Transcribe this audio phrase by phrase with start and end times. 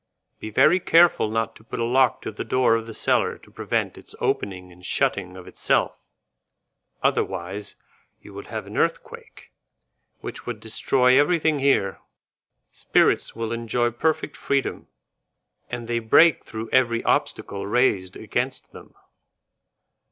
[0.39, 3.51] Be very careful not to put a lock to the door of the cellar to
[3.51, 6.01] prevent its opening and shutting of itself;
[7.03, 7.75] otherwise
[8.19, 9.51] you would have an earthquake,
[10.19, 11.99] which would destroy everything here.
[12.71, 14.87] Spirits will enjoy perfect freedom,
[15.69, 18.95] and they break through every obstacle raised against them."